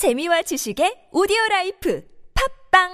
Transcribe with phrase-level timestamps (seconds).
[0.00, 2.02] 재미와 지식의 오디오 라이프
[2.72, 2.88] 팝빵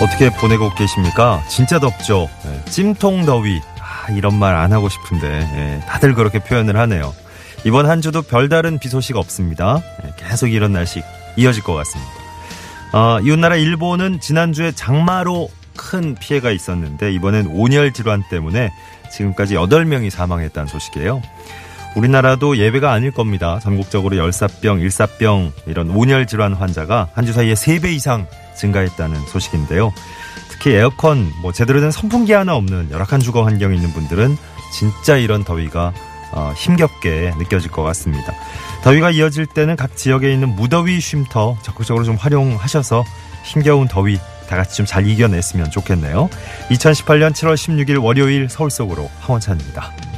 [0.00, 1.42] 어떻게 보내고 계십니까?
[1.48, 2.28] 진짜 덥죠.
[2.46, 3.60] 예, 찜통 더위.
[4.06, 7.14] 아, 이런 말 안 하고 싶은데 예, 다들 그렇게 표현을 하네요.
[7.64, 9.82] 이번 한 주도 별다른 비 소식 없습니다.
[10.04, 11.02] 예, 계속 이런 날씨
[11.36, 12.12] 이어질 것 같습니다.
[12.92, 18.70] 어, 이웃나라 일본은 지난주에 장마로 큰 피해가 있었는데 이번엔 온열 질환 때문에
[19.10, 21.20] 지금까지 8명이 사망했다는 소식이에요.
[21.96, 23.58] 우리나라도 예외가 아닐 겁니다.
[23.62, 28.26] 전국적으로 열사병, 일사병 이런 온열 질환 환자가 한 주 사이에 3배 이상
[28.56, 29.92] 증가했다는 소식인데요.
[30.64, 34.38] 특히 에어컨, 뭐 제대로 된 선풍기 하나 없는 열악한 주거 환경에 있는 분들은
[34.72, 35.92] 진짜 이런 더위가
[36.32, 38.32] 어, 힘겹게 느껴질 것 같습니다.
[38.82, 43.04] 더위가 이어질 때는 각 지역에 있는 무더위 쉼터 적극적으로 좀 활용하셔서
[43.44, 46.30] 힘겨운 더위 다 같이 좀 잘 이겨냈으면 좋겠네요.
[46.70, 50.13] 2018년 7월 16일 월요일 서울 속으로 황원찬입니다.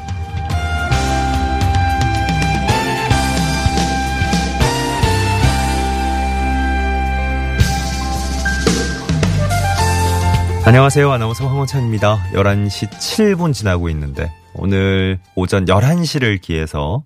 [10.66, 11.12] 안녕하세요.
[11.12, 12.32] 아나운서 황원찬입니다.
[12.32, 17.04] 11시 7분 지나고 있는데 오늘 오전 11시를 기해서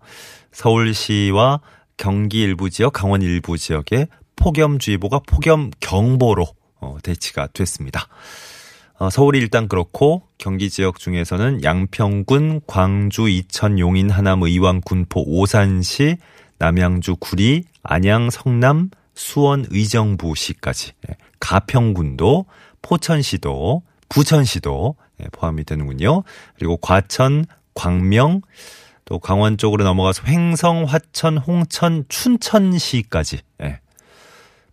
[0.51, 1.61] 서울시와
[1.99, 6.47] 경기 일부 지역, 강원 일부 지역에 폭염주의보가 폭염경보로
[6.81, 8.09] 어, 대치가 됐습니다.
[8.99, 16.17] 어, 서울이 일단 그렇고 경기 지역 중에서는 양평군, 광주, 이천, 용인, 하남, 의왕, 군포, 오산시,
[16.59, 22.47] 남양주, 구리, 안양, 성남, 수원, 의정부시까지 예, 가평군도
[22.83, 26.23] 포천시도, 부천시도 예, 포함이 되는군요.
[26.57, 28.43] 그리고 과천, 광명,
[29.05, 33.81] 또 강원 쪽으로 넘어가서 횡성, 화천, 홍천, 춘천시까지 예,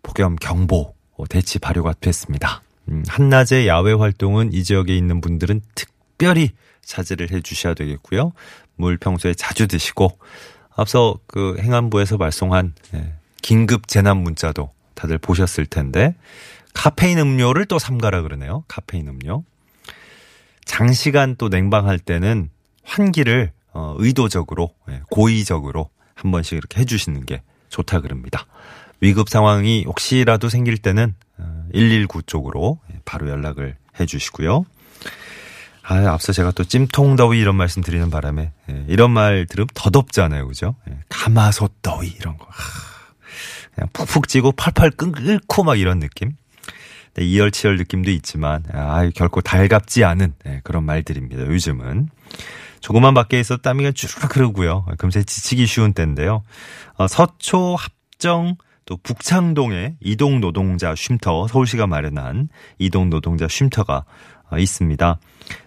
[0.02, 0.94] 폭염 경보
[1.28, 2.62] 대치 발효가 됐습니다.
[2.88, 6.50] 음, 한낮의 야외 활동은 이 지역에 있는 분들은 특별히
[6.82, 8.32] 자제를 해 주셔야 되겠고요.
[8.76, 10.18] 물 평소에 자주 드시고
[10.74, 16.14] 앞서 그 행안부에서 발송한 예, 긴급 재난 문자도 다들 보셨을 텐데
[16.78, 18.62] 카페인 음료를 또 삼가라 그러네요.
[18.68, 19.42] 카페인 음료.
[20.64, 22.50] 장시간 또 냉방할 때는
[22.84, 28.46] 환기를 어, 의도적으로 예, 고의적으로 한 번씩 이렇게 해주시는 게 좋다 그럽니다.
[29.00, 31.16] 위급 상황이 혹시라도 생길 때는
[31.72, 34.64] 119 어, 쪽으로 예, 바로 연락을 해주시고요.
[35.82, 39.90] 아, 앞서 제가 또 찜통 더위 이런 말씀 드리는 바람에 예, 이런 말 들으면 더
[39.90, 40.76] 덥잖아요, 그죠?
[41.08, 42.46] 가마솥 더위 이런 거.
[43.74, 46.36] 그냥 푹푹 찌고 팔팔 끓고 막 이런 느낌.
[47.18, 51.46] 네, 이열치열 느낌도 있지만 아, 결코 달갑지 않은 네, 그런 말들입니다.
[51.46, 52.10] 요즘은
[52.80, 54.86] 조그만 밖에 있어 땀이 쭈르륵 흐르고요.
[54.98, 56.44] 금세 지치기 쉬운 때인데요.
[56.94, 64.04] 어, 서초 합정 또 북창동에 이동 노동자 쉼터 서울시가 마련한 이동 노동자 쉼터가
[64.50, 65.18] 어, 있습니다.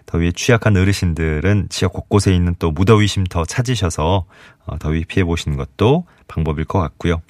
[0.06, 4.24] 더위에 취약한 어르신들은 지역 곳곳에 있는 또 무더위 쉼터 찾으셔서
[4.64, 7.20] 어, 더위 피해 보시는 것도 방법일 것 같고요.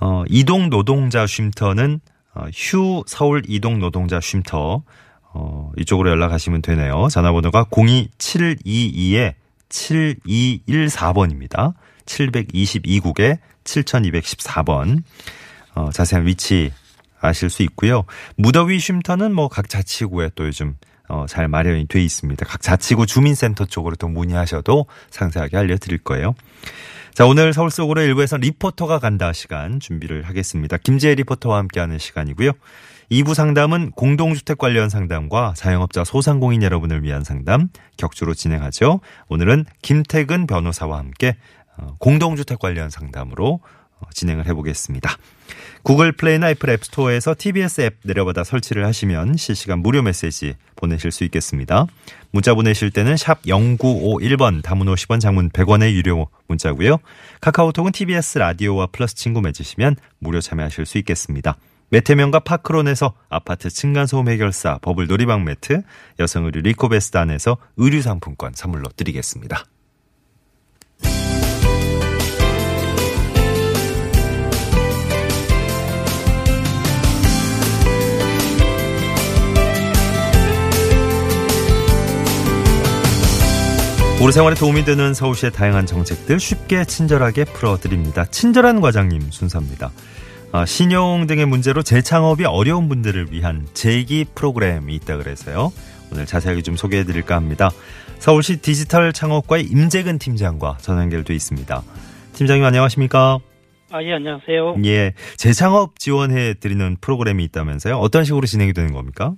[0.00, 2.13] 어, 이동 노동자 쉼터는 어,
[2.54, 4.82] 휴 서울 이동 노동자 쉼터
[5.32, 7.08] 어, 이쪽으로 연락하시면 되네요.
[7.10, 9.34] 전화번호가 02722에
[9.68, 11.74] 7214번입니다.
[12.06, 15.02] 722국에 7214번.
[15.74, 16.72] 어, 자세한 위치
[17.20, 18.04] 아실 수 있고요.
[18.36, 20.76] 무더위 쉼터는 뭐 각 자치구에 또 요즘
[21.08, 22.46] 어, 잘 마련이 돼 있습니다.
[22.46, 26.34] 각 자치구 주민센터 쪽으로 또 문의하셔도 상세하게 알려드릴 거예요.
[27.12, 30.76] 자, 오늘 서울 속으로 일부에서 리포터가 간다 시간 준비를 하겠습니다.
[30.78, 32.52] 김지애 리포터와 함께하는 시간이고요.
[33.10, 39.00] 2부 상담은 공동주택 관련 상담과 자영업자 소상공인 여러분을 위한 상담 격주로 진행하죠.
[39.28, 41.36] 오늘은 김태근 변호사와 함께
[41.76, 45.16] 어, 공동주택 관련 상담으로 어, 진행을 해보겠습니다.
[45.82, 51.86] 구글 플레이나 애플 앱스토어에서 TBS 앱 내려받아 설치를 하시면 실시간 무료 메시지 보내실 수 있겠습니다.
[52.30, 56.98] 문자 보내실 때는 샵 0951번 담은 50원 장문 100원의 유료 문자고요.
[57.40, 61.56] 카카오톡은 TBS 라디오와 플러스 친구 맺으시면 무료 참여하실 수 있겠습니다.
[61.90, 65.82] 매태명과 파크론에서 아파트 층간소음 해결사 버블 놀이방 매트,
[66.18, 69.64] 여성의류 리코베스단에서 의류 상품권 선물로 드리겠습니다.
[84.24, 88.24] 우리 생활에 도움이 되는 서울시의 다양한 정책들 쉽게 친절하게 풀어드립니다.
[88.24, 89.90] 친절한 과장님 순서입니다.
[90.50, 95.74] 아, 신용 등의 문제로 재창업이 어려운 분들을 위한 재기 프로그램이 있다 그래서요.
[96.10, 97.70] 오늘 자세하게 좀 소개해 드릴까 합니다.
[98.18, 101.82] 서울시 디지털 창업과의 임재근 팀장과 전화 연결돼 있습니다.
[102.32, 103.40] 팀장님 안녕하십니까?
[103.90, 104.76] 아, 예, 안녕하세요.
[104.86, 107.96] 예, 재창업 지원해 드리는 프로그램이 있다면서요?
[107.98, 109.34] 어떤 식으로 진행이 되는 겁니까?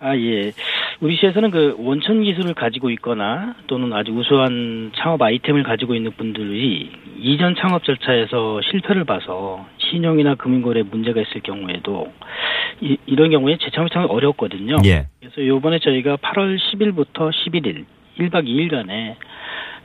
[0.00, 0.52] 아, 예.
[1.00, 6.90] 우리 시에서는 그 원천 기술을 가지고 있거나 또는 아주 우수한 창업 아이템을 가지고 있는 분들이
[7.18, 12.12] 이전 창업 절차에서 실패를 봐서 신용이나 금융거래 문제가 있을 경우에도
[12.80, 14.76] 이, 이런 경우에 재창업이 참 어렵거든요.
[14.86, 15.06] 예.
[15.20, 17.84] 그래서 요번에 저희가 8월 10일부터 11일
[18.18, 19.14] 1박 2일간의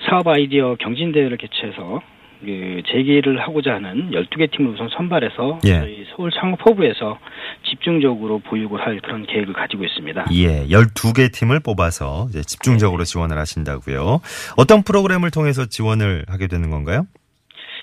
[0.09, 2.01] 사업 아이디어 경진대회를 개최해서
[2.43, 5.79] 그 재기를 하고자 하는 12개 팀을 우선 선발해서 예.
[5.79, 7.19] 저희 서울 창업허브에서
[7.73, 10.25] 집중적으로 보육을 할 그런 계획을 가지고 있습니다.
[10.31, 14.21] 예, 12개 팀을 뽑아서 집중적으로 지원을 하신다고요.
[14.57, 17.07] 어떤 프로그램을 통해서 지원을 하게 되는 건가요?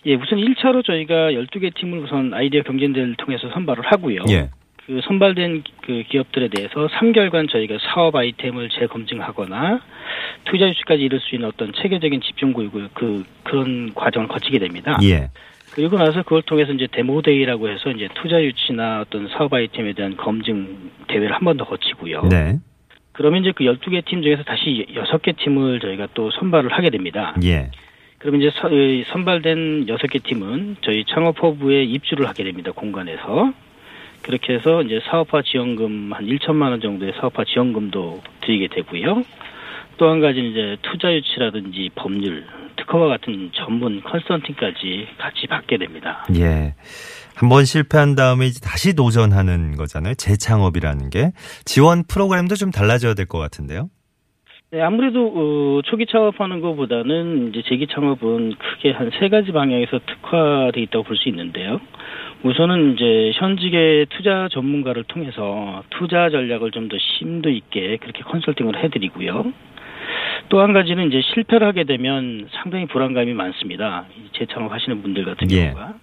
[0.06, 4.22] 예, 우선 1차로 저희가 12개 팀을 우선 아이디어 경진대회를 통해서 선발을 하고요.
[4.30, 4.50] 예.
[4.86, 9.80] 그 선발된 그 기업들에 대해서 3개월간 저희가 사업 아이템을 재검증하거나
[10.46, 14.98] 투자 유치까지 이룰 수 있는 어떤 체계적인 집중 교육을 그 그런 과정을 거치게 됩니다.
[15.02, 15.30] 예.
[15.72, 20.90] 그리고 나서 그걸 통해서 이제 데모데이라고 해서 이제 투자 유치나 어떤 사업 아이템에 대한 검증
[21.08, 22.22] 대회를 한 번 더 거치고요.
[22.30, 22.58] 네.
[23.12, 27.34] 그러면 이제 그 12개 팀 중에서 다시 6개 팀을 저희가 또 선발을 하게 됩니다.
[27.44, 27.70] 예.
[28.18, 28.50] 그러면 이제
[29.12, 32.72] 선발된 6개 팀은 저희 창업허브에 입주를 하게 됩니다.
[32.72, 33.52] 공간에서.
[34.22, 39.24] 그렇게 해서 이제 사업화 지원금 한 1천만 원 정도의 사업화 지원금도 드리게 되고요.
[40.00, 46.26] 또 한 가지는 이제 투자 유치라든지 법률, 특허와 같은 전문 컨설팅까지 같이 받게 됩니다.
[46.38, 46.74] 예.
[47.36, 50.14] 한번 실패한 다음에 이제 다시 도전하는 거잖아요.
[50.14, 51.32] 재창업이라는 게.
[51.66, 53.90] 지원 프로그램도 좀 달라져야 될 것 같은데요.
[54.72, 60.80] 네, 아무래도 어, 초기 창업하는 것보다는 이제 재기 창업은 크게 한 세 가지 방향에서 특화돼
[60.80, 61.78] 있다고 볼 수 있는데요.
[62.42, 69.52] 우선은 이제 현직의 투자 전문가를 통해서 투자 전략을 좀 더 심도 있게 그렇게 컨설팅을 해드리고요.
[70.50, 74.04] 또 한 가지는 이제 실패를 하게 되면 상당히 불안감이 많습니다.
[74.18, 75.66] 이 재창업 하시는 분들 같은 예.
[75.66, 75.94] 경우가.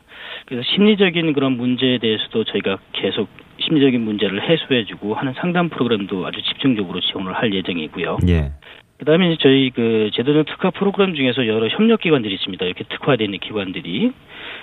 [0.46, 3.28] 그래서 심리적인 그런 문제에 대해서도 저희가 계속
[3.60, 8.20] 심리적인 문제를 해소해주고 하는 상담 프로그램도 아주 집중적으로 지원을 할 예정이고요.
[8.30, 8.52] 예.
[9.00, 12.66] 그다음에 이제 저희 그 제도적 특화 프로그램 중에서 여러 협력 기관들이 있습니다.
[12.66, 14.12] 이렇게 특화되어 있는 기관들이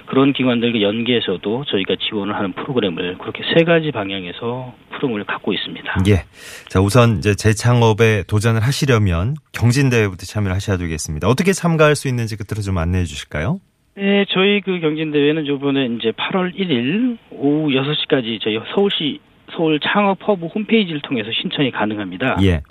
[0.07, 6.03] 그런 기관들과 연계해서도 저희가 지원을 하는 프로그램을 그렇게 세 가지 방향에서 프로그램을 갖고 있습니다.
[6.09, 6.25] 예.
[6.69, 11.29] 자, 우선 이제 재창업에 도전을 하시려면 경진대회부터 참여를 하셔야 되겠습니다.
[11.29, 13.61] 어떻게 참가할 수 있는지 그때로 좀 안내해 주실까요?
[13.97, 19.21] 네, 저희 그 경진대회는 이번에 이제 8월 1일 오후 6시까지 저희 서울시
[19.53, 22.39] 서울 창업 허브 홈페이지를 통해서 신청이 가능합니다.
[22.43, 22.63] 예.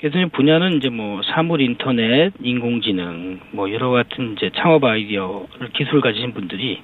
[0.00, 6.32] 그래서 분야는 이제 뭐 사물 인터넷, 인공지능, 뭐 여러 같은 이제 창업 아이디어를 기술을 가지신
[6.32, 6.80] 분들이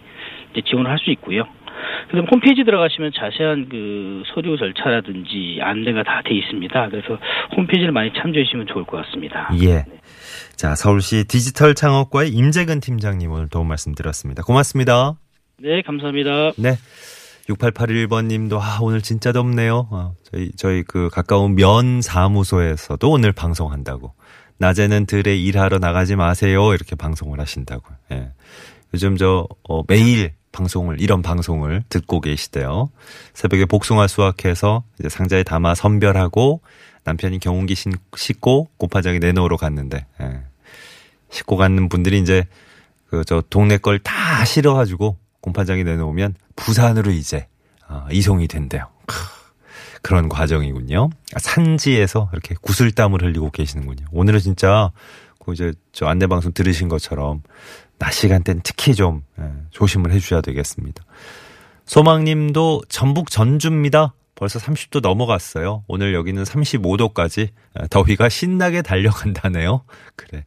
[0.52, 1.44] 이제 지원을 할 수 있고요.
[2.08, 6.88] 그다음 홈페이지 들어가시면 자세한 그 서류 절차라든지 안내가 다 돼 있습니다.
[6.90, 7.18] 그래서
[7.56, 9.50] 홈페이지를 많이 참조해 주시면 좋을 것 같습니다.
[9.62, 9.84] 예.
[10.56, 14.42] 자, 서울시 디지털 창업과의 임재근 팀장님 오늘 도움 말씀 드렸습니다.
[14.42, 15.14] 고맙습니다.
[15.58, 16.52] 네, 감사합니다.
[16.58, 16.72] 네.
[17.48, 19.88] 6881번 님도, 아, 오늘 진짜 덥네요.
[19.92, 24.12] 아, 저희, 저희 그 가까운 면 사무소에서도 오늘 방송한다고.
[24.58, 26.72] 낮에는 들에 일하러 나가지 마세요.
[26.72, 27.84] 이렇게 방송을 하신다고.
[28.12, 28.32] 예.
[28.94, 32.90] 요즘 저, 어, 매일 방송을, 이런 방송을 듣고 계시대요.
[33.34, 36.62] 새벽에 복숭아 수확해서 이제 상자에 담아 선별하고
[37.04, 40.40] 남편이 경운기 신- 싣고 곱파장에 내놓으러 갔는데, 예.
[41.30, 42.44] 싣고 가는 분들이 이제
[43.08, 47.46] 그 저 동네 걸 다 실어가지고 공판장에 내놓으면 부산으로 이제
[47.86, 48.88] 아, 이송이 된대요.
[49.06, 49.16] 크,
[50.02, 51.10] 그런 과정이군요.
[51.34, 54.06] 아, 산지에서 이렇게 구슬땀을 흘리고 계시는군요.
[54.10, 54.90] 오늘은 진짜
[55.38, 57.42] 그 이제 저 안내 방송 들으신 것처럼
[57.98, 61.04] 낮 시간대는 특히 좀 예, 조심을 해주셔야 되겠습니다.
[61.84, 64.14] 소망님도 전북 전주입니다.
[64.34, 65.84] 벌써 30도 넘어갔어요.
[65.86, 67.50] 오늘 여기는 35도까지
[67.88, 69.84] 더위가 신나게 달려간다네요.
[70.16, 70.44] 그래.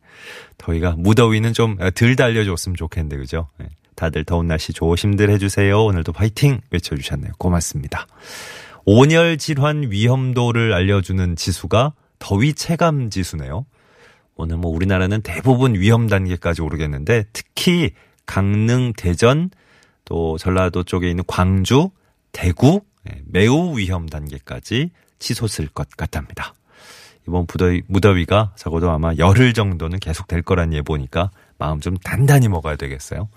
[0.57, 3.47] 더위가 무더위는 좀 덜 달려줬으면 좋겠는데 그죠?
[3.99, 4.01] 예.
[4.01, 5.83] 다들 더운 날씨 조심들 해주세요.
[5.83, 7.33] 오늘도 파이팅 외쳐주셨네요.
[7.37, 8.07] 고맙습니다.
[8.85, 13.65] 온열 질환 위험도를 알려주는 지수가 더위 체감 지수네요.
[14.35, 17.91] 오늘 뭐 우리나라는 대부분 위험 단계까지 오르겠는데 특히
[18.25, 19.49] 강릉, 대전,
[20.05, 21.89] 또 전라도 쪽에 있는 광주,
[22.31, 26.53] 대구 예, 매우 위험 단계까지 치솟을 것 같답니다.
[27.27, 32.75] 이번 무더위, 무더위가 적어도 아마 열흘 정도는 계속 될 거란 예보니까 마음 좀 단단히 먹어야
[32.75, 33.27] 되겠어요.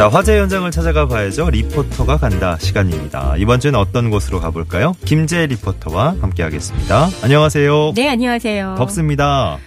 [0.00, 1.50] 자, 화재 현장을 찾아가 봐야죠.
[1.50, 3.34] 리포터가 간다 시간입니다.
[3.36, 4.96] 이번 주는 어떤 곳으로 가볼까요?
[5.04, 7.10] 김재 리포터와 함께 하겠습니다.
[7.22, 7.92] 안녕하세요.
[7.94, 8.76] 네, 안녕하세요.
[8.78, 9.58] 덥습니다.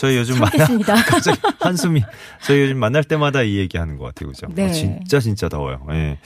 [0.00, 0.94] 저희 요즘 만나 참겠습니다.
[1.06, 2.02] 갑자기 한숨이
[2.42, 4.46] 저희 요즘 만날 때마다 이 얘기하는 것 같아요, 그죠?
[4.54, 4.66] 네.
[4.68, 5.86] 아, 진짜 진짜 더워요.
[5.92, 6.18] 예.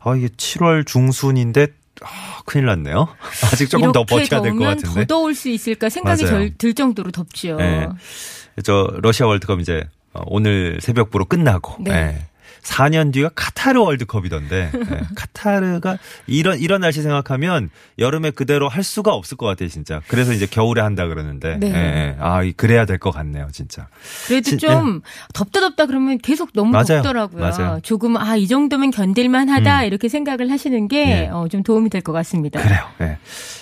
[0.00, 1.68] 아 이게 7월 중순인데
[2.02, 3.08] 아, 큰일 났네요.
[3.52, 5.00] 아직 조금 더 버텨야 될 것 같은데.
[5.00, 6.26] 더 더울 수 있을까 생각이.
[6.26, 7.58] 절- 들 정도로 덥죠.
[7.60, 7.88] 예.
[8.64, 11.90] 저 러시아 월드컵 이제 어, 오늘 새벽부로 끝나고 네.
[11.92, 12.26] 예.
[12.62, 15.00] 4년 뒤가 카타르 월드컵이던데 예.
[15.16, 20.46] 카타르가 이런 이런 날씨 생각하면 여름에 그대로 할 수가 없을 것 같아요 진짜 그래서 이제
[20.46, 21.68] 겨울에 한다 그러는데 네.
[21.68, 22.16] 예, 예.
[22.20, 23.88] 아 이- 그래야 될 것 같네요 진짜
[24.26, 25.00] 그래도 진- 좀
[25.32, 27.02] 덥다 덥다 그러면 계속 너무 맞아요.
[27.02, 27.40] 덥더라고요.
[27.42, 27.80] 맞아요.
[27.82, 29.86] 조금 아 이 정도면 견딜만하다 음.
[29.86, 31.28] 이렇게 생각을 하시는 게 네.
[31.28, 32.60] 어, 좀 도움이 될 것 같습니다.
[32.62, 33.18] 그래요 예.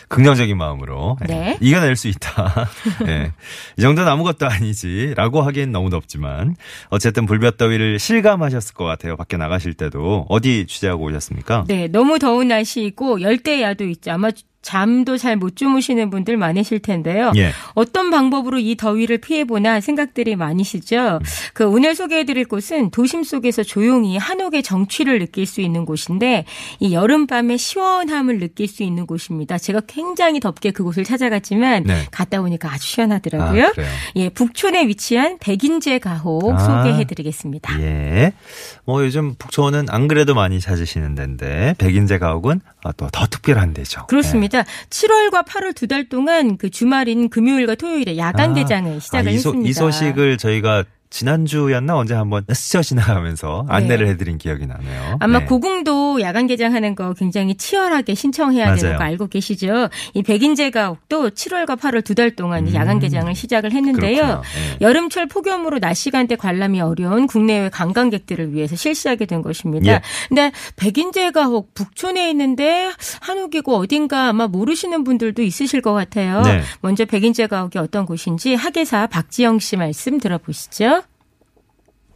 [0.08, 1.32] 긍정적인 마음으로 예.
[1.32, 1.58] 네.
[1.60, 2.68] 이겨낼 수 있다
[3.08, 3.32] 예.
[3.76, 6.56] 이 정도는 아무것도 아니지라고 하기엔 너무 덥지만
[6.88, 11.64] 어쨌든 불볕 더위를 실감하셨을 것 같아요 밖에 나가실 때도 어디 취재하고 오셨습니까?
[11.68, 14.11] 네, 너무 더운 날씨이고 열대야도 있죠.
[14.12, 14.30] 아마
[14.68, 17.32] 잠도 잘 못 주무시는 분들 많으실 텐데요.
[17.37, 17.52] 예.
[17.75, 21.20] 어떤 방법으로 이 더위를 피해보나 생각들이 많으시죠.
[21.54, 26.44] 그 오늘 소개해드릴 곳은 도심 속에서 조용히 한옥의 정취를 느낄 수 있는 곳인데
[26.80, 29.56] 이 여름밤의 시원함을 느낄 수 있는 곳입니다.
[29.56, 32.06] 제가 굉장히 덥게 그곳을 찾아갔지만 네.
[32.10, 33.64] 갔다 오니까 아주 시원하더라고요.
[33.64, 33.72] 아?
[34.16, 36.58] 예, 북촌에 위치한 백인제 가옥 아.
[36.58, 37.80] 소개해드리겠습니다.
[37.80, 38.32] 예.
[38.84, 42.60] 뭐 요즘 북촌은 안 그래도 많이 찾으시는 데인데 백인제 가옥은
[42.97, 44.06] 또 더 특별한 데죠.
[44.06, 44.64] 그렇습니다.
[44.90, 49.38] 7월과 8월 두 달 동안 그 주말인 금요일과 토요일에 야간 아, 개장을 시작을 아, 이,
[49.38, 49.68] 소, 했습니다.
[49.68, 54.12] 이 소식을 저희가 지난주였나 언제 한번 스쳐 지나가면서 안내를 네.
[54.12, 55.16] 해드린 기억이 나네요.
[55.20, 55.44] 아마 네.
[55.46, 58.98] 고궁도 야간 개장하는 거 굉장히 치열하게 신청해야 되는 맞아요.
[58.98, 59.88] 거 알고 계시죠?
[60.14, 62.74] 이 백인제 가옥도 7월과 8월 두 달 동안 음.
[62.74, 64.26] 야간 개장을 시작을 했는데요.
[64.26, 64.78] 네.
[64.80, 69.92] 여름철 폭염으로 낮 시간대 관람이 어려운 국내외 관광객들을 위해서 실시하게 된 것입니다.
[69.92, 70.00] 예.
[70.28, 76.42] 근데 백인제 가옥 북촌에 있는데 한옥이고 어딘가 아마 모르시는 분들도 있으실 것 같아요.
[76.42, 76.62] 네.
[76.80, 80.97] 먼저 백인제 가옥이 어떤 곳인지 학예사 박지영 씨 말씀 들어보시죠.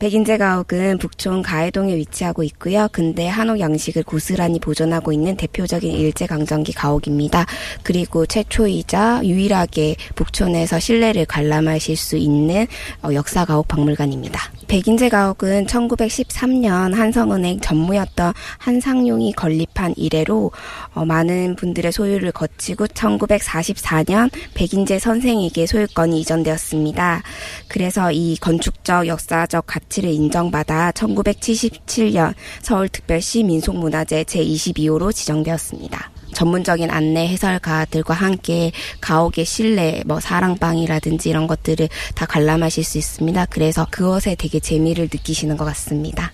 [0.02, 2.88] 백인제 가옥은 북촌 가해동에 위치하고 있고요.
[2.90, 7.46] 근대 한옥 양식을 고스란히 보존하고 있는 대표적인 일제강점기 가옥입니다.
[7.84, 12.66] 그리고 최초이자 유일하게 북촌에서 실내를 관람하실 수 있는
[13.04, 14.40] 어, 역사 가옥 박물관입니다.
[14.66, 20.50] 백인제 가옥은 1913년 한성은행 전무였던 한상용이 건립한 이래로
[20.94, 27.22] 어, 많은 분들의 소유를 거치고 1944년 백인제 선생에게 소유권이 이전되었습니다.
[27.68, 36.10] 그래서 이 건축적 역사적 가치 를 인정받아 1977년 서울특별시 민속문화재 제22호로 지정되었습니다.
[36.32, 38.72] 전문적인 안내 해설가들과 함께
[39.02, 43.46] 가옥의 실내, 뭐 사랑방이라든지 이런 것들을 다 관람하실 수 있습니다.
[43.46, 46.32] 그래서 그것에 되게 재미를 느끼시는 것 같습니다.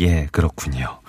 [0.00, 1.00] 예, 그렇군요.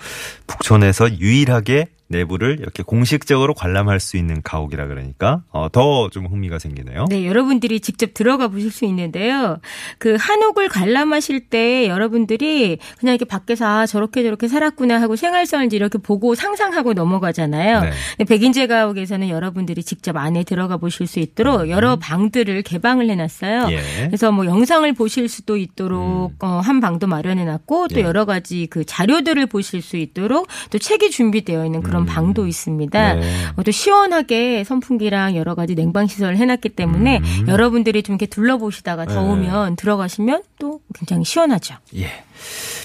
[0.46, 7.06] 북촌에서 유일하게 내부를 이렇게 공식적으로 관람할 수 있는 가옥이라 그러니까 어, 더 좀 흥미가 생기네요.
[7.08, 9.58] 네, 여러분들이 직접 들어가 보실 수 있는데요.
[9.98, 15.98] 그 한옥을 관람하실 때 여러분들이 그냥 이렇게 밖에서 아, 저렇게 저렇게 살았구나 하고 생활선을 이렇게
[15.98, 17.80] 보고 상상하고 넘어가잖아요.
[17.80, 17.90] 네.
[18.16, 23.64] 근데 백인제 가옥에서는 여러분들이 직접 안에 들어가 보실 수 있도록 여러 방들을 개방을 해놨어요.
[23.64, 23.70] 음.
[23.70, 24.06] 예.
[24.06, 28.02] 그래서 뭐 영상을 보실 수도 있도록 어, 한 방도 마련해놨고 또 예.
[28.02, 33.14] 여러 가지 그 자료들을 보실 수 있도록 또 책이 준비되어 있는 그런 방도 있습니다.
[33.14, 33.46] 네.
[33.56, 39.08] 어, 또 시원하게 선풍기랑 여러 가지 냉방 시설을 해놨기 때문에 여러분들이 좀 이렇게 둘러보시다가 음.
[39.08, 39.14] 네.
[39.14, 41.76] 더우면 들어가시면 또 굉장히 시원하죠.
[41.96, 42.10] 예.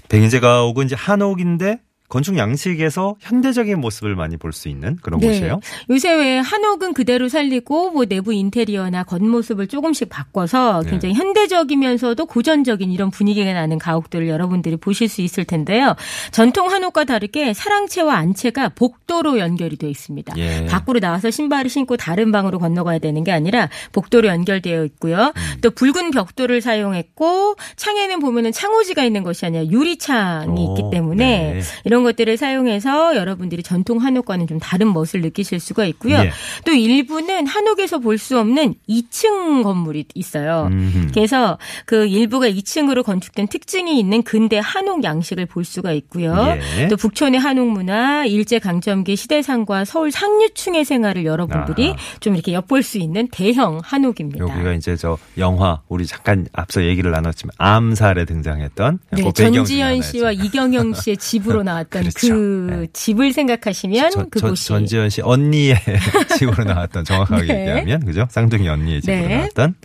[0.08, 1.80] 백인제 가옥은 이제 한옥인데
[2.12, 5.62] 건축 양식에서 현대적인 모습을 많이 볼 수 있는 그런 곳이에요.
[5.90, 10.90] 요새 왜 한옥은 그대로 살리고 뭐 내부 인테리어나 겉모습을 조금씩 바꿔서 네.
[10.92, 15.96] 굉장히 현대적이면서도 고전적인 이런 분위기가 나는 가옥들을 여러분들이 보실 수 있을 텐데요.
[16.32, 20.34] 전통 한옥과 다르게 사랑채와 안채가 복도로 연결이 되어 있습니다.
[20.38, 20.66] 예.
[20.66, 25.32] 밖으로 나와서 신발을 신고 다른 방으로 건너가야 되는 게 아니라 복도로 연결되어 있고요.
[25.36, 25.51] 음.
[25.62, 31.62] 또 붉은 벽돌을 사용했고 창에는 보면은 창호지가 있는 것이 아니라 유리창이 오, 있기 때문에 네.
[31.86, 36.18] 이런 것들을 사용해서 여러분들이 전통 한옥과는 좀 다른 멋을 느끼실 수가 있고요.
[36.18, 36.32] 예.
[36.66, 40.68] 또 일부는 한옥에서 볼 수 없는 2층 건물이 있어요.
[40.70, 41.08] 음흠.
[41.12, 46.36] 그래서 그 일부가 2층으로 건축된 특징이 있는 근대 한옥 양식을 볼 수가 있고요.
[46.78, 46.88] 예.
[46.88, 51.98] 또 북촌의 한옥 문화, 일제 강점기 시대상과 서울 상류층의 생활을 여러분들이 아하.
[52.20, 54.48] 좀 이렇게 엿볼 수 있는 대형 한옥입니다.
[54.48, 60.02] 여기가 이제 저 영화 우리 잠깐 앞서 얘기를 나눴지만 암살에 등장했던 네, 그 전지현.
[60.02, 62.28] 씨와 이경영 씨의 집으로 나왔던 그렇죠.
[62.30, 62.88] 그 네.
[62.94, 65.76] 집을 생각하시면 저- 저- 그곳이 전지현 씨 언니의
[66.38, 67.60] 집으로 나왔던 정확하게 네.
[67.62, 68.28] 얘기하면 그죠?
[68.30, 69.36] 쌍둥이 언니의 집으로 네.
[69.38, 69.76] 나왔던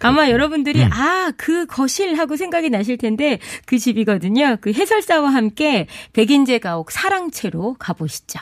[0.00, 0.90] 아마 여러분들이 음.
[0.92, 4.56] 아, 그 거실 하고 생각이 나실 텐데 그 집이거든요.
[4.60, 8.38] 그 해설사와 함께 백인제 가옥 사랑채로 가보시죠.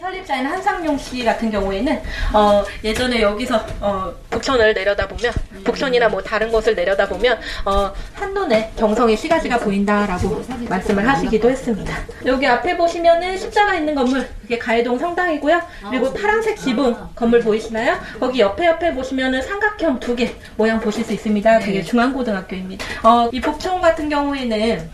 [0.00, 5.32] 설립자인 한상용 씨 같은 경우에는 어, 예전에 여기서 어, 북촌을 내려다보면
[5.64, 11.94] 북촌이나 뭐 다른 곳을 내려다보면 어, 한눈에 경성의 시가지가 보인다라고 말씀을 하시기도 했습니다.
[12.26, 15.60] 여기 앞에 보시면은 십자가 있는 건물 그게 가해동 성당이고요.
[15.90, 17.98] 그리고 파란색 지붕 건물 보이시나요?
[18.20, 21.58] 거기 옆에 옆에 보시면은 삼각형 두 개 모양 보실 수 있습니다.
[21.58, 22.84] 그게 중앙고등학교입니다.
[23.02, 24.88] 어, 이 북촌 같은 경우에는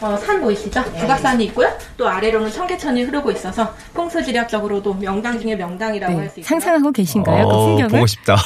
[0.00, 0.82] 어, 산 보이시죠?
[0.84, 1.68] 북악산이 있고요.
[1.96, 6.48] 또 아래로는 청계천이 흐르고 있어서 풍수지리학적으로도 명당 중에 명당이라고 할수 네, 있어요.
[6.48, 7.46] 상상하고 계신가요?
[7.48, 7.88] 그 어, 풍경을?
[7.90, 8.36] 보고 싶다.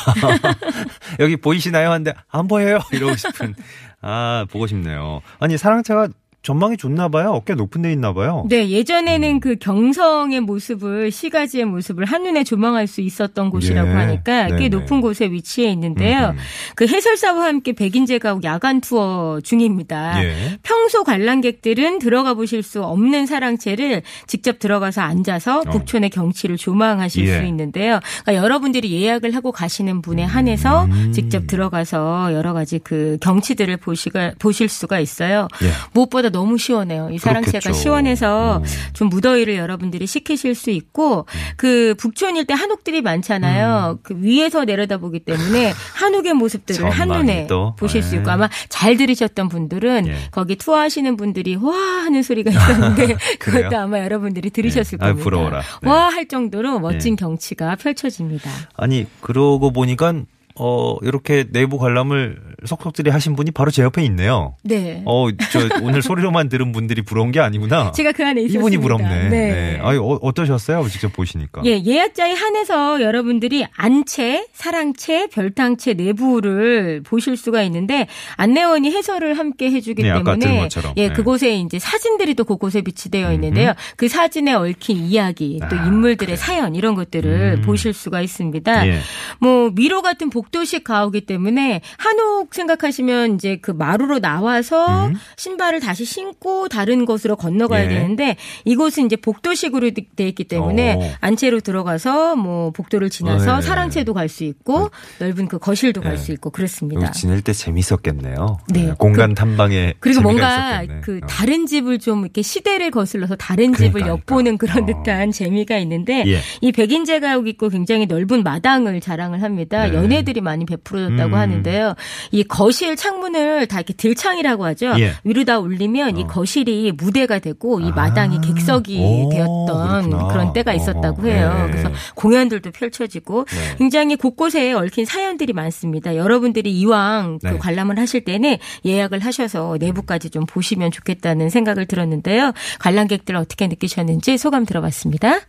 [1.20, 1.90] 여기 보이시나요?
[1.90, 2.78] 한데 안 보여요.
[2.92, 3.54] 이러고 싶은.
[4.00, 5.20] 아 보고 싶네요.
[5.38, 6.08] 아니 사랑차가
[6.42, 7.30] 전망이 좋나 봐요.
[7.30, 8.44] 어깨 높은 데 있나 봐요.
[8.48, 14.68] 네, 예전에는 그 경성의 모습을 시가지의 모습을 한눈에 조망할 수 있었던 곳이라고 예, 하니까 꽤
[14.68, 14.68] 네네.
[14.70, 16.30] 높은 곳에 위치해 있는데요.
[16.30, 16.38] 음흠.
[16.74, 20.22] 그 해설사와 함께 백인제 가옥 야간 투어 중입니다.
[20.24, 20.58] 예.
[20.64, 27.28] 평소 관람객들은 들어가 보실 수 없는 사랑채를 직접 들어가서 앉아서 북촌의 경치를 조망하실 어.
[27.28, 27.38] 예.
[27.38, 28.00] 수 있는데요.
[28.24, 31.12] 그러니까 여러분들이 예약을 하고 가시는 분에 한해서 음.
[31.12, 35.46] 직접 들어가서 여러 가지 그 경치들을 보시가, 보실 수가 있어요.
[35.62, 35.68] 예.
[35.92, 37.10] 무엇보다 너무 시원해요.
[37.12, 37.72] 이 사랑채가.
[37.72, 38.64] 시원해서 음.
[38.92, 43.98] 좀 무더위를 여러분들이 식히실 수 있고 그 북촌일 때 한옥들이 많잖아요.
[44.02, 47.74] 그 위에서 내려다보기 때문에 한옥의 모습들을 한눈에 또.
[47.78, 48.32] 보실 수 있고 예.
[48.32, 50.16] 아마 잘 들으셨던 분들은 예.
[50.30, 53.16] 거기 투어하시는 분들이 와 하는 소리가 있었는데?
[53.38, 55.04] 그것도 아마 여러분들이 들으셨을 네.
[55.04, 55.24] 아유, 겁니다.
[55.24, 55.62] 부러워라.
[55.82, 55.88] 네.
[55.88, 57.16] 와할 정도로 멋진 예.
[57.16, 58.50] 경치가 펼쳐집니다.
[58.76, 60.14] 아니 그러고 보니까
[60.54, 64.56] 어 이렇게 내부 관람을 속속들이 하신 분이 바로 제 옆에 있네요.
[64.62, 65.02] 네.
[65.04, 67.92] 어 저 오늘 소리로만 들은 분들이 부러운 게 아니구나.
[67.96, 68.60] 제가 그 안에 있었습니다.
[68.60, 69.28] 이분이 부럽네.
[69.28, 69.28] 네.
[69.28, 69.78] 네.
[69.82, 70.88] 아니 어, 어떠셨어요?
[70.88, 71.62] 직접 보시니까.
[71.64, 78.06] 예, 예약자에 한해서 여러분들이 안채, 사랑채, 별탕채 내부를 보실 수가 있는데
[78.36, 80.94] 안내원이 해설을 함께 해주기 네, 때문에 것처럼.
[80.96, 81.14] 예, 네.
[81.14, 83.74] 그곳에 이제 사진들이 또 곳곳에 비치되어 있는데요.
[83.96, 87.62] 그 사진에 얽힌 이야기, 또 아, 인물들의 사연 이런 것들을 음.
[87.62, 88.86] 보실 수가 있습니다.
[88.88, 88.98] 예.
[89.38, 95.14] 뭐 미로 같은 복 도식 가옥이 때문에 한옥 생각하시면 이제 그 마루로 나와서 음.
[95.36, 97.88] 신발을 다시 신고 다른 곳으로 건너가야 예.
[97.88, 101.02] 되는데 이곳은 이제 복도식으로 돼 있기 때문에 오.
[101.20, 103.62] 안채로 들어가서 뭐 복도를 지나서 어, 네.
[103.62, 106.16] 사랑채도 갈 수 있고 넓은 그 거실도 갈 네.
[106.16, 107.02] 수 있고 그렇습니다.
[107.02, 108.58] 여기 지낼 때 재밌었겠네요.
[108.68, 108.92] 네.
[108.98, 111.00] 공간 탐방에 그리고 뭔가 있었겠네.
[111.02, 111.26] 그 어.
[111.26, 115.02] 다른 집을 좀 이렇게 시대를 거슬러서 다른 집을 그러니까, 엿보는 그런 그러니까.
[115.02, 116.38] 듯한 재미가 있는데 예.
[116.60, 119.92] 이 백인제 가옥 있고 굉장히 넓은 마당을 자랑을 합니다.
[120.32, 120.32] 네.
[120.32, 121.38] 연애들이 많이 베풀어졌다고 음.
[121.38, 121.94] 하는데요.
[122.32, 124.94] 이 거실 창문을 다 이렇게 들창이라고 하죠.
[124.98, 125.12] 예.
[125.24, 126.26] 위로 다 올리면 이 어.
[126.26, 127.90] 거실이 무대가 되고 이 아.
[127.90, 130.28] 마당이 객석이 오, 되었던 그렇구나.
[130.28, 131.64] 그런 때가 있었다고 해요.
[131.66, 131.70] 네.
[131.70, 133.76] 그래서 공연들도 펼쳐지고 네.
[133.78, 136.16] 굉장히 곳곳에 얽힌 사연들이 많습니다.
[136.16, 137.58] 여러분들이 이왕 그 네.
[137.58, 142.52] 관람을 하실 때는 예약을 하셔서 내부까지 좀 보시면 좋겠다는 생각을 들었는데요.
[142.80, 145.40] 관람객들 어떻게 느끼셨는지 소감 들어봤습니다.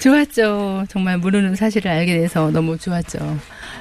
[0.00, 0.84] 좋았죠.
[0.88, 3.38] 정말 모르는 사실을 알게 돼서 너무 좋았죠.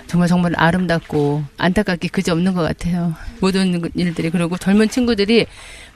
[0.07, 3.13] 정말 정말 아름답고 안타깝게 그지 없는 것 같아요.
[3.39, 5.45] 모든 일들이 그리고 젊은 친구들이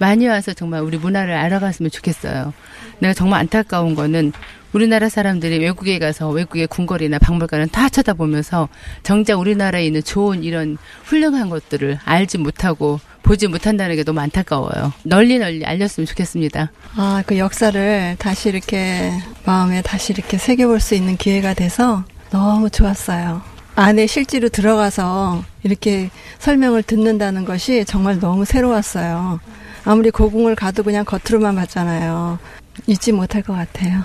[0.02, 2.54] 많이 와서 정말 우리 문화를 알아갔으면 좋겠어요.
[2.98, 4.34] 내가 정말 안타까운 거는
[4.74, 8.68] 우리나라 사람들이 외국에 가서 외국의 궁궐이나 박물관을 다 쳐다보면서
[9.04, 14.92] 정작 우리나라에 있는 좋은 이런 훌륭한 것들을 알지 못하고 보지 못한다는 게 너무 안타까워요.
[15.04, 16.72] 널리 널리 알렸으면 좋겠습니다.
[16.96, 19.12] 아, 그 역사를 다시 이렇게
[19.46, 23.44] 마음에 다시 이렇게 새겨볼 수 있는 기회가 돼서 너무 좋았어요.
[23.76, 26.10] 안에 실제로 들어가서 이렇게
[26.40, 29.40] 설명을 듣는다는 것이 정말 너무 새로웠어요.
[29.86, 32.40] 아무리 고궁을 가도 그냥 겉으로만 봤잖아요.
[32.88, 34.02] 잊지 못할 것 같아요.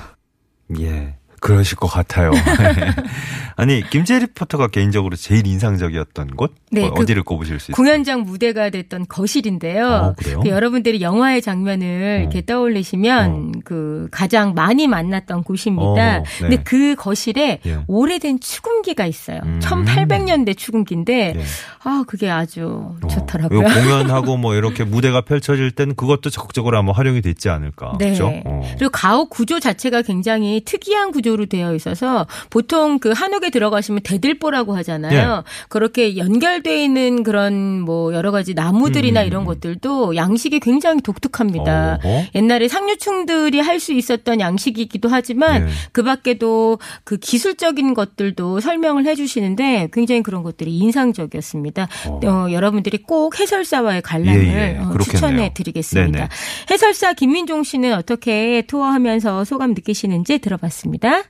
[0.81, 1.17] 예.
[1.47, 2.33] 그러실 것 같아요.
[3.57, 7.77] 아니 김재 리포터가 개인적으로 제일 인상적이었던 곳 네, 어, 그 어디를 꼽으실 수 있어요?
[7.77, 9.87] 공연장 무대가 됐던 거실인데요.
[9.87, 10.41] 어, 그래요?
[10.41, 16.19] 그 여러분들이 영화의 장면을 이렇게 떠올리시면 그 가장 많이 만났던 곳입니다.
[16.19, 16.25] 어, 네.
[16.41, 17.79] 근데 그 거실에 예.
[17.87, 19.41] 오래된 추금기가 있어요.
[19.45, 19.61] 음.
[19.63, 21.43] 1800년대 추금기인데 예.
[21.83, 23.61] 아 그게 아주 어, 좋더라고요.
[23.61, 27.97] 공연하고 뭐 이렇게 무대가 펼쳐질 땐 그것도 적극적으로 아마 활용이 됐지 않을까.
[27.99, 28.07] 네.
[28.07, 28.33] 그렇죠?
[28.45, 28.63] 어.
[28.77, 34.75] 그리고 가옥 구조 자체가 굉장히 특이한 구조 로 되어 있어서 보통 그 한옥에 들어가시면 대들보라고
[34.79, 35.43] 하잖아요.
[35.45, 35.67] 예.
[35.69, 39.27] 그렇게 연결돼 있는 그런 뭐 여러 가지 나무들이나 음.
[39.27, 42.01] 이런 것들도 양식이 굉장히 독특합니다.
[42.03, 42.25] 어허.
[42.35, 45.73] 옛날에 상류층들이 할 수 있었던 양식이기도 하지만 예.
[45.93, 51.89] 그 밖에도 그 기술적인 것들도 설명을 해 주시는데 굉장히 그런 것들이 인상적이었습니다.
[52.09, 52.21] 어.
[52.25, 54.79] 어, 여러분들이 꼭 해설사와의 관람을 예, 예.
[54.79, 55.03] 어, 그렇겠네요.
[55.03, 56.19] 추천해 드리겠습니다.
[56.19, 56.29] 네네.
[56.71, 61.25] 해설사 김민종 씨는 어떻게 투어하면서 소감 느끼시는지 들어봤습니다.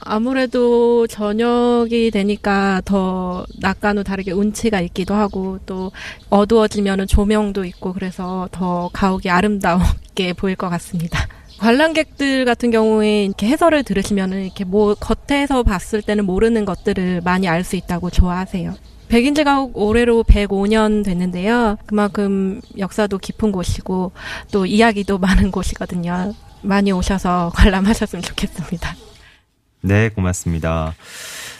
[0.00, 5.92] 아무래도 저녁이 되니까 더 낮과는 다르게 운치가 있기도 하고 또
[6.30, 11.26] 어두워지면은 조명도 있고 그래서 더 가옥이 아름다우게 보일 것 같습니다.
[11.58, 17.64] 관람객들 같은 경우에 이렇게 해설을 들으시면은 이렇게 뭐 겉에서 봤을 때는 모르는 것들을 많이 알
[17.64, 18.74] 수 있다고 좋아하세요.
[19.08, 21.78] 백인제가 올해로 105년 됐는데요.
[21.86, 24.12] 그만큼 역사도 깊은 곳이고
[24.52, 26.34] 또 이야기도 많은 곳이거든요.
[26.62, 28.94] 많이 오셔서 관람하셨으면 좋겠습니다.
[29.80, 30.94] 네, 고맙습니다.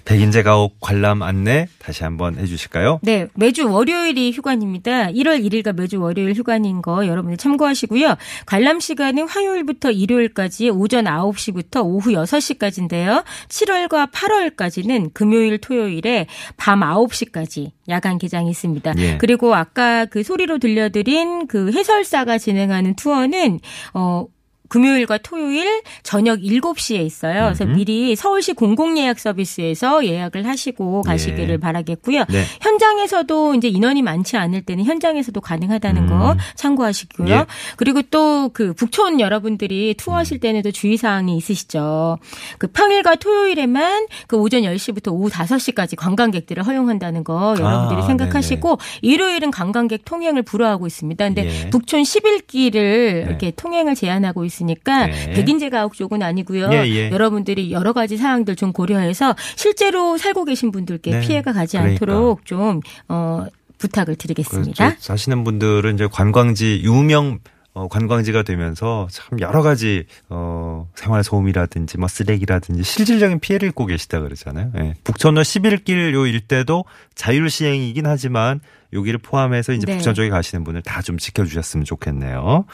[0.09, 2.99] 백인제 가옥 관람 안내 다시 한번 해주실까요?
[3.03, 5.09] 네, 매주 월요일이 휴관입니다.
[5.09, 8.17] 1월 1일가 매주 월요일 휴관인 거 여러분들 참고하시고요.
[8.47, 13.23] 관람 시간은 화요일부터 일요일까지 오전 9시부터 오후 6시까지인데요.
[13.49, 16.27] 7월과 8월까지는 금요일, 토요일에
[16.57, 18.95] 밤 9시까지 야간 개장이 있습니다.
[18.97, 19.19] 예.
[19.19, 23.61] 그리고 아까 그 소리로 들려드린 그 해설사가 진행하는 투어는
[23.93, 24.25] 어
[24.69, 27.45] 금요일과 토요일 저녁 7시에 있어요.
[27.45, 27.65] 그래서.
[27.65, 31.57] 미리 서울시 공공예약 서비스에서 예약을 하시고 가시기를 예.
[31.57, 32.25] 바라겠고요.
[32.29, 32.45] 네.
[32.61, 36.39] 현장에서도 이제 인원이 많지 않을 때는 현장에서도 가능하다는 거 음.
[36.57, 37.35] 참고하시고요.
[37.35, 37.47] 예.
[37.77, 42.19] 그리고 또 그 북촌 여러분들이 투어하실 때는 또 주의사항이 있으시죠.
[42.59, 49.51] 그 평일과 토요일에만 그 오전 10시부터 오후 5시까지 관광객들을 허용한다는 거 여러분들이 아, 생각하시고 일요일은
[49.51, 51.25] 관광객 통행을 불허하고 있습니다.
[51.25, 51.71] 근데 예.
[51.71, 53.25] 북촌 11길을 네.
[53.29, 55.33] 이렇게 통행을 제한하고 있 으니까 네.
[55.33, 56.71] 백인제 가옥 쪽은 아니고요.
[56.73, 57.11] 예, 예.
[57.11, 61.21] 여러분들이 여러 가지 사항들 좀 고려해서 실제로 살고 계신 분들께 네.
[61.21, 61.93] 피해가 가지 그러니까.
[61.95, 63.47] 않도록 좀 어,
[63.79, 64.89] 부탁을 드리겠습니다.
[64.89, 65.01] 그렇죠.
[65.01, 67.39] 사시는 분들은 이제 관광지 유명
[67.79, 74.19] 어, 관광지가 되면서 참 여러 가지 어, 생활 소음이라든지 뭐 쓰레기라든지 실질적인 피해를 입고 계시다
[74.21, 74.73] 그러잖아요.
[74.79, 74.95] 예.
[75.05, 78.61] 북천로 11길 요 일대도 자율 시행이긴 하지만
[78.93, 79.95] 여기를 포함해서 이제 네.
[79.95, 82.65] 북천 쪽에 가시는 분들 다좀 지켜주셨으면 좋겠네요.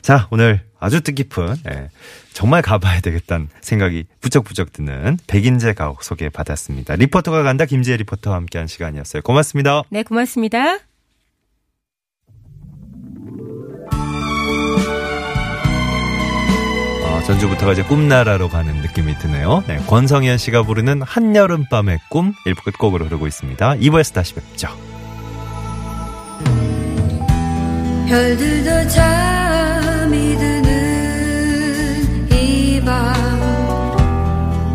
[0.00, 1.90] 자 오늘 아주 뜻깊은 예,
[2.32, 6.96] 정말 가봐야 되겠다는 생각이 부쩍부쩍 드는 백인제 가옥 소개받았습니다.
[6.96, 9.20] 리포터가 간다 김지혜 리포터와 함께한 시간이었어요.
[9.22, 9.82] 고맙습니다.
[9.90, 10.87] 네, 고맙습니다.
[17.22, 19.62] 전주부터가 이제 꿈나라로 가는 느낌이 드네요.
[19.66, 23.76] 네, 권성현 씨가 부르는 한여름밤의 꿈 1부 끝곡으로 흐르고 있습니다.
[23.76, 24.68] 2부에서 다시 뵙죠.
[28.08, 33.14] 별들도 잠이 드는 이 밤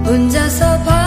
[0.05, 1.02] 혼자서 밤